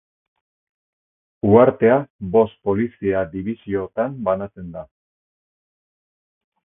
[1.49, 1.97] Uhartea
[2.37, 4.85] bost polizia-dibisiotan banatzen da.